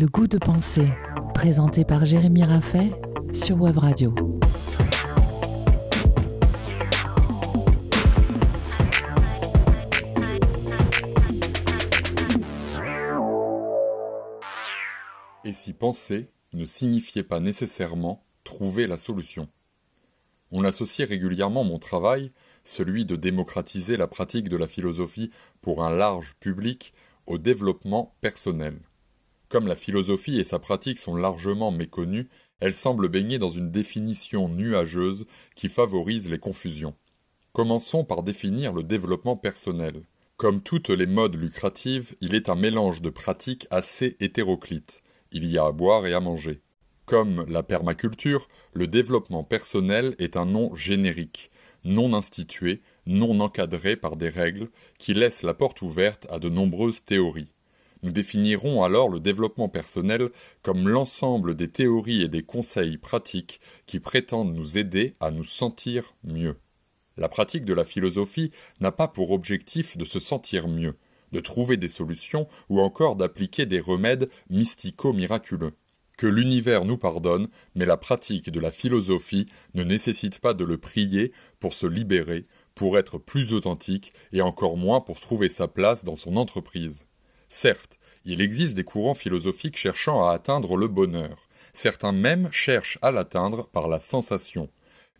Le 0.00 0.06
goût 0.06 0.28
de 0.28 0.38
penser, 0.38 0.86
présenté 1.34 1.84
par 1.84 2.06
Jérémy 2.06 2.44
Raffet 2.44 2.92
sur 3.32 3.60
Web 3.60 3.78
Radio. 3.78 4.14
Et 15.42 15.52
si 15.52 15.72
penser 15.72 16.30
ne 16.52 16.64
signifiait 16.64 17.24
pas 17.24 17.40
nécessairement 17.40 18.24
trouver 18.44 18.86
la 18.86 18.98
solution? 18.98 19.48
On 20.52 20.62
associe 20.62 21.08
régulièrement 21.08 21.64
mon 21.64 21.80
travail, 21.80 22.30
celui 22.62 23.04
de 23.04 23.16
démocratiser 23.16 23.96
la 23.96 24.06
pratique 24.06 24.48
de 24.48 24.56
la 24.56 24.68
philosophie 24.68 25.32
pour 25.60 25.82
un 25.82 25.90
large 25.90 26.36
public, 26.38 26.92
au 27.26 27.36
développement 27.36 28.14
personnel. 28.20 28.78
Comme 29.48 29.66
la 29.66 29.76
philosophie 29.76 30.38
et 30.38 30.44
sa 30.44 30.58
pratique 30.58 30.98
sont 30.98 31.16
largement 31.16 31.70
méconnues, 31.70 32.28
elle 32.60 32.74
semble 32.74 33.08
baigner 33.08 33.38
dans 33.38 33.50
une 33.50 33.70
définition 33.70 34.48
nuageuse 34.48 35.24
qui 35.54 35.68
favorise 35.68 36.28
les 36.28 36.38
confusions. 36.38 36.94
Commençons 37.52 38.04
par 38.04 38.22
définir 38.22 38.72
le 38.72 38.82
développement 38.82 39.36
personnel. 39.36 40.02
Comme 40.36 40.62
toutes 40.62 40.90
les 40.90 41.06
modes 41.06 41.34
lucratives, 41.34 42.14
il 42.20 42.34
est 42.34 42.48
un 42.48 42.54
mélange 42.54 43.00
de 43.00 43.10
pratiques 43.10 43.66
assez 43.70 44.16
hétéroclites. 44.20 45.00
Il 45.32 45.46
y 45.46 45.58
a 45.58 45.64
à 45.64 45.72
boire 45.72 46.06
et 46.06 46.14
à 46.14 46.20
manger. 46.20 46.60
Comme 47.06 47.46
la 47.48 47.62
permaculture, 47.62 48.48
le 48.74 48.86
développement 48.86 49.44
personnel 49.44 50.14
est 50.18 50.36
un 50.36 50.44
nom 50.44 50.74
générique, 50.74 51.50
non 51.84 52.12
institué, 52.12 52.82
non 53.06 53.40
encadré 53.40 53.96
par 53.96 54.16
des 54.16 54.28
règles, 54.28 54.68
qui 54.98 55.14
laissent 55.14 55.42
la 55.42 55.54
porte 55.54 55.80
ouverte 55.80 56.26
à 56.30 56.38
de 56.38 56.50
nombreuses 56.50 57.04
théories. 57.04 57.54
Nous 58.02 58.12
définirons 58.12 58.84
alors 58.84 59.08
le 59.08 59.18
développement 59.18 59.68
personnel 59.68 60.30
comme 60.62 60.88
l'ensemble 60.88 61.54
des 61.56 61.68
théories 61.68 62.22
et 62.22 62.28
des 62.28 62.42
conseils 62.42 62.96
pratiques 62.96 63.60
qui 63.86 63.98
prétendent 63.98 64.54
nous 64.54 64.78
aider 64.78 65.14
à 65.20 65.30
nous 65.30 65.44
sentir 65.44 66.14
mieux. 66.22 66.56
La 67.16 67.28
pratique 67.28 67.64
de 67.64 67.74
la 67.74 67.84
philosophie 67.84 68.52
n'a 68.80 68.92
pas 68.92 69.08
pour 69.08 69.32
objectif 69.32 69.96
de 69.96 70.04
se 70.04 70.20
sentir 70.20 70.68
mieux, 70.68 70.96
de 71.32 71.40
trouver 71.40 71.76
des 71.76 71.88
solutions 71.88 72.46
ou 72.68 72.80
encore 72.80 73.16
d'appliquer 73.16 73.66
des 73.66 73.80
remèdes 73.80 74.30
mystico-miraculeux. 74.48 75.72
Que 76.16 76.28
l'univers 76.28 76.84
nous 76.84 76.98
pardonne, 76.98 77.48
mais 77.74 77.86
la 77.86 77.96
pratique 77.96 78.50
de 78.50 78.60
la 78.60 78.70
philosophie 78.70 79.46
ne 79.74 79.82
nécessite 79.82 80.38
pas 80.38 80.54
de 80.54 80.64
le 80.64 80.78
prier 80.78 81.32
pour 81.58 81.74
se 81.74 81.86
libérer, 81.86 82.44
pour 82.76 82.98
être 82.98 83.18
plus 83.18 83.52
authentique 83.52 84.12
et 84.32 84.40
encore 84.40 84.76
moins 84.76 85.00
pour 85.00 85.18
trouver 85.18 85.48
sa 85.48 85.66
place 85.66 86.04
dans 86.04 86.16
son 86.16 86.36
entreprise. 86.36 87.04
Certes, 87.48 87.98
il 88.24 88.40
existe 88.40 88.76
des 88.76 88.84
courants 88.84 89.14
philosophiques 89.14 89.76
cherchant 89.76 90.28
à 90.28 90.32
atteindre 90.32 90.76
le 90.76 90.88
bonheur. 90.88 91.48
Certains 91.72 92.12
même 92.12 92.48
cherchent 92.52 92.98
à 93.00 93.10
l'atteindre 93.10 93.66
par 93.68 93.88
la 93.88 94.00
sensation. 94.00 94.68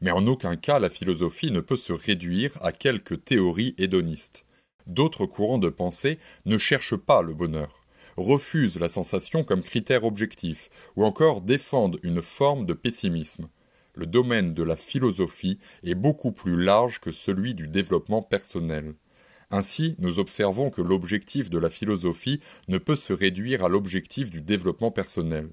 Mais 0.01 0.11
en 0.11 0.27
aucun 0.27 0.57
cas 0.57 0.79
la 0.79 0.91
philosophie 0.91 1.51
ne 1.51 1.61
peut 1.61 1.77
se 1.77 1.93
réduire 1.93 2.53
à 2.61 2.73
quelques 2.73 3.25
théories 3.25 3.75
hédonistes. 3.79 4.45
D'autres 4.87 5.27
courants 5.27 5.59
de 5.59 5.69
pensée 5.69 6.19
ne 6.47 6.59
cherchent 6.59 6.97
pas 6.97 7.23
le 7.23 7.35
bonheur, 7.35 7.83
refusent 8.17 8.79
la 8.79 8.89
sensation 8.89 9.45
comme 9.45 9.63
critère 9.63 10.05
objectif, 10.05 10.71
ou 10.97 11.05
encore 11.05 11.41
défendent 11.41 11.99
une 12.03 12.23
forme 12.23 12.67
de 12.67 12.75
pessimisme. 12.75 13.49
Le 13.95 14.07
domaine 14.07 14.55
de 14.55 14.63
la 14.63 14.77
philosophie 14.77 15.59
est 15.83 15.95
beaucoup 15.95 16.33
plus 16.33 16.63
large 16.63 17.01
que 17.01 17.11
celui 17.11 17.55
du 17.55 17.69
développement 17.69 18.23
personnel. 18.23 18.95
Ainsi, 19.51 19.97
nous 19.99 20.19
observons 20.19 20.71
que 20.71 20.83
l'objectif 20.83 21.49
de 21.49 21.59
la 21.59 21.71
philosophie 21.71 22.41
ne 22.69 22.77
peut 22.77 22.97
se 22.97 23.15
réduire 23.15 23.65
à 23.65 23.69
l'objectif 23.69 24.31
du 24.31 24.43
développement 24.43 24.91
personnel. 24.91 25.49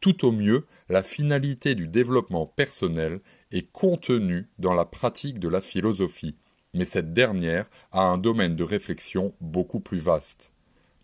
Tout 0.00 0.26
au 0.26 0.32
mieux, 0.32 0.64
la 0.88 1.02
finalité 1.02 1.74
du 1.74 1.86
développement 1.86 2.46
personnel 2.46 3.20
est 3.52 3.70
contenue 3.70 4.48
dans 4.58 4.74
la 4.74 4.86
pratique 4.86 5.38
de 5.38 5.48
la 5.48 5.60
philosophie, 5.60 6.36
mais 6.72 6.86
cette 6.86 7.12
dernière 7.12 7.68
a 7.92 8.02
un 8.02 8.18
domaine 8.18 8.56
de 8.56 8.64
réflexion 8.64 9.34
beaucoup 9.40 9.80
plus 9.80 9.98
vaste. 9.98 10.50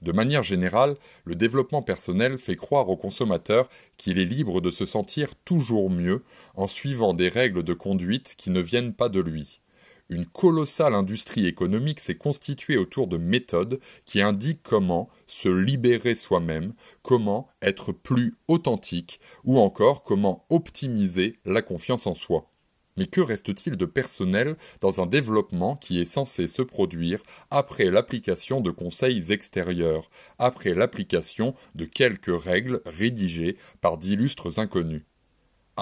De 0.00 0.12
manière 0.12 0.42
générale, 0.42 0.96
le 1.24 1.34
développement 1.34 1.82
personnel 1.82 2.38
fait 2.38 2.56
croire 2.56 2.88
au 2.88 2.96
consommateur 2.96 3.68
qu'il 3.98 4.18
est 4.18 4.24
libre 4.24 4.62
de 4.62 4.70
se 4.70 4.86
sentir 4.86 5.36
toujours 5.36 5.90
mieux 5.90 6.24
en 6.54 6.66
suivant 6.66 7.12
des 7.12 7.28
règles 7.28 7.62
de 7.62 7.74
conduite 7.74 8.34
qui 8.38 8.50
ne 8.50 8.60
viennent 8.60 8.94
pas 8.94 9.10
de 9.10 9.20
lui 9.20 9.60
une 10.10 10.26
colossale 10.26 10.94
industrie 10.94 11.46
économique 11.46 12.00
s'est 12.00 12.16
constituée 12.16 12.76
autour 12.76 13.06
de 13.06 13.16
méthodes 13.16 13.80
qui 14.04 14.20
indiquent 14.20 14.62
comment 14.62 15.08
se 15.26 15.48
libérer 15.48 16.14
soi-même, 16.14 16.74
comment 17.02 17.48
être 17.62 17.92
plus 17.92 18.34
authentique, 18.48 19.20
ou 19.44 19.58
encore 19.58 20.02
comment 20.02 20.44
optimiser 20.50 21.38
la 21.44 21.62
confiance 21.62 22.06
en 22.06 22.14
soi. 22.14 22.50
Mais 22.96 23.06
que 23.06 23.20
reste-t-il 23.20 23.76
de 23.76 23.86
personnel 23.86 24.56
dans 24.80 25.00
un 25.00 25.06
développement 25.06 25.76
qui 25.76 26.00
est 26.00 26.04
censé 26.04 26.48
se 26.48 26.60
produire 26.60 27.22
après 27.50 27.88
l'application 27.90 28.60
de 28.60 28.72
conseils 28.72 29.32
extérieurs, 29.32 30.10
après 30.38 30.74
l'application 30.74 31.54
de 31.76 31.84
quelques 31.84 32.36
règles 32.42 32.82
rédigées 32.84 33.56
par 33.80 33.96
d'illustres 33.96 34.58
inconnus? 34.58 35.04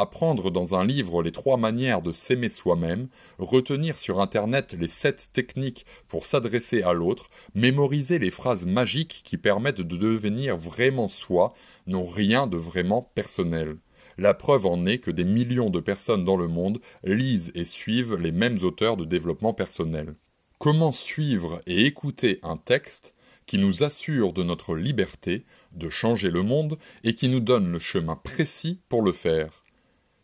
Apprendre 0.00 0.50
dans 0.50 0.74
un 0.74 0.84
livre 0.84 1.22
les 1.22 1.32
trois 1.32 1.56
manières 1.56 2.02
de 2.02 2.12
s'aimer 2.12 2.48
soi-même, 2.48 3.08
retenir 3.38 3.98
sur 3.98 4.20
Internet 4.20 4.76
les 4.78 4.88
sept 4.88 5.30
techniques 5.32 5.86
pour 6.08 6.26
s'adresser 6.26 6.82
à 6.82 6.92
l'autre, 6.92 7.30
mémoriser 7.54 8.18
les 8.18 8.30
phrases 8.30 8.66
magiques 8.66 9.22
qui 9.24 9.36
permettent 9.36 9.80
de 9.80 9.96
devenir 9.96 10.56
vraiment 10.56 11.08
soi, 11.08 11.52
n'ont 11.86 12.06
rien 12.06 12.46
de 12.46 12.56
vraiment 12.56 13.02
personnel. 13.14 13.76
La 14.16 14.34
preuve 14.34 14.66
en 14.66 14.84
est 14.84 14.98
que 14.98 15.12
des 15.12 15.24
millions 15.24 15.70
de 15.70 15.80
personnes 15.80 16.24
dans 16.24 16.36
le 16.36 16.48
monde 16.48 16.80
lisent 17.04 17.52
et 17.54 17.64
suivent 17.64 18.16
les 18.16 18.32
mêmes 18.32 18.58
auteurs 18.62 18.96
de 18.96 19.04
développement 19.04 19.54
personnel. 19.54 20.14
Comment 20.58 20.90
suivre 20.90 21.60
et 21.68 21.86
écouter 21.86 22.40
un 22.42 22.56
texte 22.56 23.14
qui 23.46 23.58
nous 23.58 23.84
assure 23.84 24.32
de 24.32 24.42
notre 24.42 24.74
liberté, 24.74 25.44
de 25.72 25.88
changer 25.88 26.30
le 26.30 26.42
monde, 26.42 26.78
et 27.04 27.14
qui 27.14 27.28
nous 27.28 27.40
donne 27.40 27.70
le 27.70 27.78
chemin 27.78 28.16
précis 28.16 28.80
pour 28.88 29.02
le 29.02 29.12
faire? 29.12 29.62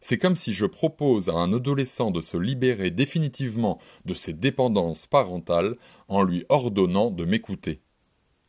C'est 0.04 0.19
comme 0.19 0.37
si 0.37 0.53
je 0.53 0.66
propose 0.66 1.31
à 1.31 1.32
un 1.32 1.54
adolescent 1.54 2.10
de 2.10 2.20
se 2.20 2.37
libérer 2.37 2.91
définitivement 2.91 3.81
de 4.04 4.12
ses 4.12 4.34
dépendances 4.34 5.06
parentales 5.06 5.76
en 6.09 6.22
lui 6.22 6.44
ordonnant 6.50 7.10
de 7.10 7.25
m'écouter. 7.25 7.81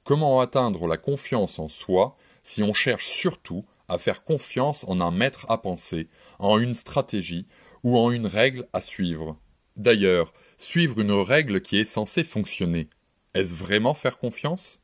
Comment 0.04 0.42
atteindre 0.42 0.86
la 0.86 0.98
confiance 0.98 1.58
en 1.58 1.70
soi 1.70 2.18
si 2.44 2.62
on 2.62 2.74
cherche 2.74 3.08
surtout 3.08 3.66
à 3.88 3.98
faire 3.98 4.26
confiance 4.26 4.84
en 4.90 5.00
un 5.00 5.12
maître 5.12 5.46
à 5.48 5.58
penser, 5.58 6.10
en 6.40 6.60
une 6.60 6.74
stratégie 6.74 7.48
ou 7.84 7.98
en 7.98 8.12
une 8.12 8.28
règle 8.28 8.68
à 8.74 8.82
suivre? 8.82 9.40
D'ailleurs, 9.78 10.34
suivre 10.58 11.00
une 11.00 11.14
règle 11.14 11.62
qui 11.62 11.78
est 11.78 11.86
censée 11.86 12.26
fonctionner, 12.26 12.90
est-ce 13.34 13.56
vraiment 13.56 13.94
faire 13.94 14.18
confiance? 14.18 14.82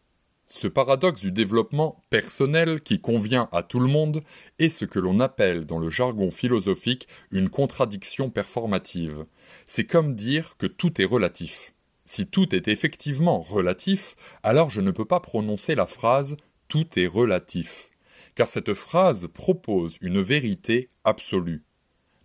Ce 0.51 0.67
paradoxe 0.67 1.21
du 1.21 1.31
développement 1.31 2.01
personnel 2.09 2.81
qui 2.81 2.99
convient 2.99 3.47
à 3.53 3.63
tout 3.63 3.79
le 3.79 3.87
monde 3.87 4.21
est 4.59 4.67
ce 4.67 4.83
que 4.83 4.99
l'on 4.99 5.21
appelle 5.21 5.65
dans 5.65 5.79
le 5.79 5.89
jargon 5.89 6.29
philosophique 6.29 7.07
une 7.31 7.49
contradiction 7.49 8.29
performative. 8.29 9.25
C'est 9.65 9.85
comme 9.85 10.13
dire 10.13 10.57
que 10.57 10.67
tout 10.67 11.01
est 11.01 11.05
relatif. 11.05 11.73
Si 12.03 12.27
tout 12.27 12.53
est 12.53 12.67
effectivement 12.67 13.39
relatif, 13.39 14.17
alors 14.43 14.69
je 14.69 14.81
ne 14.81 14.91
peux 14.91 15.05
pas 15.05 15.21
prononcer 15.21 15.73
la 15.73 15.85
phrase 15.85 16.35
tout 16.67 16.99
est 16.99 17.07
relatif, 17.07 17.89
car 18.35 18.49
cette 18.49 18.73
phrase 18.73 19.29
propose 19.33 19.95
une 20.01 20.21
vérité 20.21 20.89
absolue. 21.05 21.63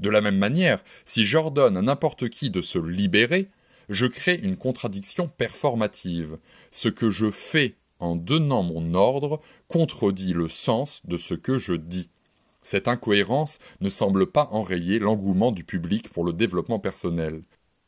De 0.01 0.11
la 0.11 0.21
même 0.21 0.39
manière, 0.39 0.83
si 1.05 1.25
j'ordonne 1.25 1.77
à 1.77 1.83
n'importe 1.83 2.29
qui 2.29 2.51
de 2.51 2.61
se 2.61 2.81
libérer, 2.81 3.51
je 3.89 4.07
crée 4.07 4.35
une 4.35 4.57
contradiction 4.57 5.29
performative. 5.29 6.39
Ce 6.73 6.89
que 6.89 7.11
je 7.11 7.31
fais 7.31 7.77
en 7.99 8.17
donnant 8.17 8.63
mon 8.63 8.95
ordre, 8.95 9.41
contredit 9.69 10.33
le 10.33 10.49
sens 10.49 11.03
de 11.07 11.17
ce 11.17 11.35
que 11.35 11.59
je 11.59 11.75
dis. 11.75 12.11
Cette 12.63 12.89
incohérence 12.89 13.59
ne 13.81 13.89
semble 13.89 14.27
pas 14.27 14.49
enrayer 14.51 14.99
l'engouement 14.99 15.53
du 15.53 15.65
public 15.65 16.09
pour 16.09 16.25
le 16.25 16.33
développement 16.33 16.81
personnel. 16.81 17.41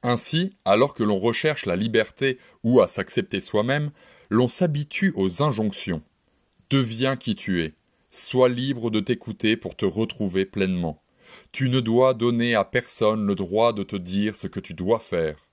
Ainsi, 0.02 0.50
alors 0.64 0.94
que 0.94 1.02
l'on 1.02 1.18
recherche 1.18 1.66
la 1.66 1.74
liberté 1.74 2.38
ou 2.62 2.80
à 2.80 2.86
s'accepter 2.86 3.40
soi-même, 3.40 3.90
l'on 4.30 4.46
s'habitue 4.46 5.12
aux 5.16 5.42
injonctions. 5.42 6.02
Deviens 6.70 7.16
qui 7.16 7.34
tu 7.34 7.62
es. 7.62 7.74
Sois 8.10 8.48
libre 8.48 8.90
de 8.90 9.00
t'écouter 9.00 9.56
pour 9.56 9.74
te 9.74 9.84
retrouver 9.84 10.44
pleinement. 10.44 11.02
Tu 11.52 11.68
ne 11.68 11.80
dois 11.80 12.14
donner 12.14 12.54
à 12.54 12.64
personne 12.64 13.26
le 13.26 13.34
droit 13.34 13.72
de 13.72 13.82
te 13.82 13.96
dire 13.96 14.36
ce 14.36 14.46
que 14.46 14.60
tu 14.60 14.74
dois 14.74 14.98
faire. 14.98 15.47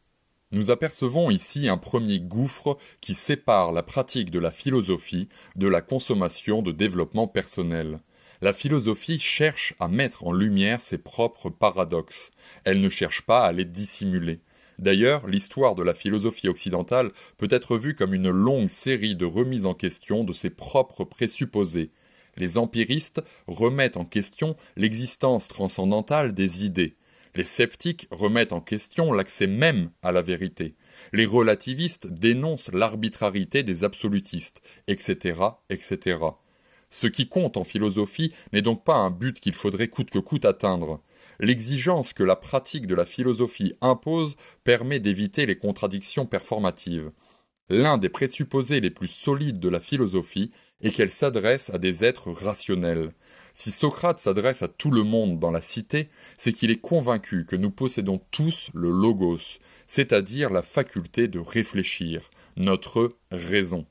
Nous 0.51 0.69
apercevons 0.69 1.31
ici 1.31 1.67
un 1.67 1.77
premier 1.77 2.19
gouffre 2.19 2.77
qui 3.01 3.15
sépare 3.15 3.71
la 3.71 3.81
pratique 3.81 4.29
de 4.29 4.39
la 4.39 4.51
philosophie 4.51 5.27
de 5.55 5.67
la 5.67 5.81
consommation 5.81 6.61
de 6.61 6.71
développement 6.71 7.27
personnel. 7.27 7.99
La 8.41 8.53
philosophie 8.53 9.17
cherche 9.17 9.73
à 9.79 9.87
mettre 9.87 10.25
en 10.25 10.31
lumière 10.31 10.81
ses 10.81 10.99
propres 10.99 11.49
paradoxes. 11.49 12.29
Elle 12.63 12.79
ne 12.79 12.89
cherche 12.89 13.23
pas 13.23 13.43
à 13.43 13.51
les 13.51 13.65
dissimuler. 13.65 14.39
D'ailleurs, 14.77 15.25
l'histoire 15.27 15.73
de 15.73 15.83
la 15.83 15.93
philosophie 15.93 16.49
occidentale 16.49 17.11
peut 17.37 17.47
être 17.49 17.77
vue 17.77 17.95
comme 17.95 18.13
une 18.13 18.29
longue 18.29 18.67
série 18.67 19.15
de 19.15 19.25
remises 19.25 19.65
en 19.65 19.73
question 19.73 20.23
de 20.23 20.33
ses 20.33 20.49
propres 20.49 21.05
présupposés. 21.05 21.91
Les 22.37 22.57
empiristes 22.57 23.23
remettent 23.47 23.97
en 23.97 24.05
question 24.05 24.55
l'existence 24.75 25.47
transcendantale 25.47 26.33
des 26.33 26.65
idées. 26.65 26.97
Les 27.35 27.43
sceptiques 27.43 28.07
remettent 28.11 28.53
en 28.53 28.61
question 28.61 29.11
l'accès 29.11 29.47
même 29.47 29.91
à 30.01 30.11
la 30.11 30.21
vérité. 30.21 30.75
Les 31.11 31.25
relativistes 31.25 32.07
dénoncent 32.07 32.71
l'arbitrarité 32.71 33.61
des 33.61 33.83
absolutistes, 33.83 34.61
etc., 34.87 35.41
etc. 35.69 36.19
Ce 36.89 37.07
qui 37.07 37.27
compte 37.27 37.57
en 37.57 37.65
philosophie 37.65 38.31
n'est 38.53 38.61
donc 38.61 38.85
pas 38.85 38.95
un 38.95 39.11
but 39.11 39.39
qu'il 39.41 39.53
faudrait 39.53 39.89
coûte 39.89 40.09
que 40.09 40.19
coûte 40.19 40.45
atteindre. 40.45 41.01
L'exigence 41.39 42.13
que 42.13 42.23
la 42.23 42.37
pratique 42.37 42.87
de 42.87 42.95
la 42.95 43.05
philosophie 43.05 43.73
impose 43.81 44.35
permet 44.63 45.01
d'éviter 45.01 45.45
les 45.45 45.57
contradictions 45.57 46.25
performatives. 46.25 47.11
L'un 47.67 47.97
des 47.97 48.09
présupposés 48.09 48.79
les 48.79 48.91
plus 48.91 49.07
solides 49.07 49.59
de 49.59 49.69
la 49.69 49.81
philosophie 49.81 50.51
est 50.81 50.91
qu'elle 50.91 51.11
s'adresse 51.11 51.69
à 51.71 51.79
des 51.79 52.05
êtres 52.05 52.31
rationnels. 52.31 53.11
Si 53.57 53.71
Socrate 53.71 54.19
s'adresse 54.19 54.63
à 54.63 54.67
tout 54.67 54.91
le 54.91 55.03
monde 55.03 55.39
dans 55.39 55.49
la 55.49 55.61
cité, 55.61 56.09
c'est 56.37 56.51
qu'il 56.51 56.71
est 56.71 56.81
convaincu 56.81 57.45
que 57.45 57.55
nous 57.55 57.71
possédons 57.71 58.19
tous 58.29 58.69
le 58.73 58.91
logos, 58.91 59.59
c'est-à-dire 59.87 60.49
la 60.49 60.61
faculté 60.61 61.29
de 61.29 61.39
réfléchir, 61.39 62.29
notre 62.57 63.15
raison. 63.31 63.85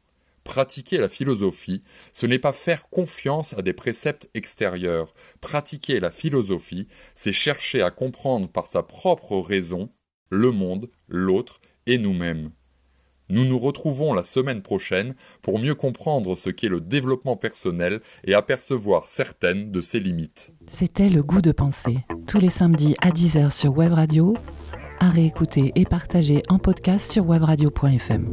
Pratiquer 0.44 0.99
la 0.99 1.08
philosophie, 1.08 1.81
ce 2.12 2.26
n'est 2.26 2.38
pas 2.38 2.52
faire 2.52 2.90
confiance 2.90 3.55
à 3.55 3.62
des 3.62 3.72
préceptes 3.72 4.28
extérieurs. 4.34 5.14
Pratiquer 5.40 5.99
la 5.99 6.11
philosophie, 6.11 6.87
c'est 7.14 7.32
chercher 7.32 7.81
à 7.81 7.90
comprendre 7.90 8.50
par 8.50 8.66
sa 8.66 8.82
propre 8.82 9.38
raison 9.38 9.88
le 10.28 10.50
monde, 10.50 10.90
l'autre 11.08 11.62
et 11.87 11.96
nous-mêmes. 11.96 12.50
Nous 13.35 13.45
nous 13.45 13.59
retrouvons 13.59 14.15
la 14.15 14.23
semaine 14.23 14.63
prochaine 14.63 15.17
pour 15.43 15.59
mieux 15.59 15.75
comprendre 15.75 16.37
ce 16.37 16.51
qu'est 16.51 16.69
le 16.69 16.81
développement 16.81 17.35
personnel 17.35 17.99
et 18.23 18.33
apercevoir 18.33 19.09
certaines 19.09 19.73
de 19.73 19.81
ses 19.81 19.99
limites. 19.99 20.53
C'était 20.69 21.09
le 21.09 21.25
goût 21.25 21.43
de 21.43 21.51
penser, 21.51 21.99
tous 22.29 22.39
les 22.39 22.49
samedis 22.49 22.95
à 23.03 23.11
10h 23.11 23.51
sur 23.51 23.77
Web 23.77 23.93
Radio, 23.93 24.37
à 25.01 25.11
réécouter 25.11 25.73
et 25.75 25.85
partager 25.85 26.45
en 26.49 26.61
podcast 26.61 27.11
sur 27.11 27.25
webradio.fm. 27.25 28.33